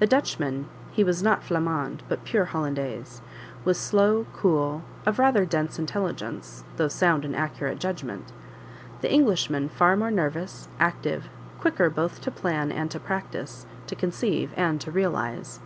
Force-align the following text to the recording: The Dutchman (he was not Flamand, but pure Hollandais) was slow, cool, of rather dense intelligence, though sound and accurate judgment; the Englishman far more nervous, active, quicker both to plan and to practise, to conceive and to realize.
The 0.00 0.08
Dutchman 0.08 0.66
(he 0.90 1.04
was 1.04 1.22
not 1.22 1.44
Flamand, 1.44 2.02
but 2.08 2.24
pure 2.24 2.46
Hollandais) 2.46 3.20
was 3.64 3.78
slow, 3.78 4.26
cool, 4.32 4.82
of 5.06 5.20
rather 5.20 5.44
dense 5.44 5.78
intelligence, 5.78 6.64
though 6.78 6.88
sound 6.88 7.24
and 7.24 7.36
accurate 7.36 7.78
judgment; 7.78 8.32
the 9.02 9.12
Englishman 9.12 9.68
far 9.68 9.94
more 9.96 10.10
nervous, 10.10 10.66
active, 10.80 11.28
quicker 11.60 11.88
both 11.88 12.20
to 12.22 12.30
plan 12.32 12.72
and 12.72 12.90
to 12.90 12.98
practise, 12.98 13.64
to 13.86 13.94
conceive 13.94 14.52
and 14.56 14.80
to 14.80 14.90
realize. 14.90 15.60